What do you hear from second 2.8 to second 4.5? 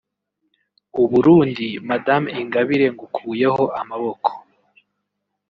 ngukuyeho amaboko